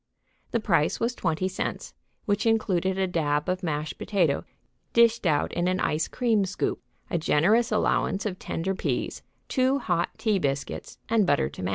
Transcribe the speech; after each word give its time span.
The 0.49 0.59
price 0.59 0.99
was 0.99 1.13
twenty 1.13 1.47
cents, 1.47 1.93
which 2.25 2.47
included 2.47 2.97
a 2.97 3.05
dab 3.05 3.47
of 3.47 3.61
mashed 3.61 3.99
potato 3.99 4.43
dished 4.93 5.27
out 5.27 5.53
in 5.53 5.67
an 5.67 5.79
ice 5.79 6.07
cream 6.07 6.43
scoop, 6.43 6.81
a 7.11 7.19
generous 7.19 7.71
allowance 7.71 8.25
of 8.25 8.39
tender 8.39 8.73
peas, 8.73 9.21
two 9.47 9.77
hot 9.77 10.09
tea 10.17 10.39
biscuits 10.39 10.97
and 11.07 11.27
butter 11.27 11.49
to 11.49 11.61
match. 11.61 11.69